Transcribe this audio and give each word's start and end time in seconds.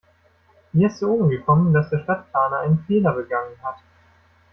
Mir 0.73 0.87
ist 0.87 0.97
zu 0.97 1.09
Ohren 1.11 1.29
gekommen, 1.29 1.71
dass 1.73 1.91
der 1.91 1.99
Stadtplaner 1.99 2.57
einen 2.61 2.83
Fehler 2.87 3.11
begangen 3.13 3.61
hat. 3.61 3.77